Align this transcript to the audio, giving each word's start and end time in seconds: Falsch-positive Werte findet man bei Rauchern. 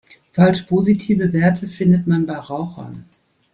Falsch-positive 0.31 1.31
Werte 1.31 1.67
findet 1.67 2.07
man 2.07 2.25
bei 2.25 2.35
Rauchern. 2.35 3.05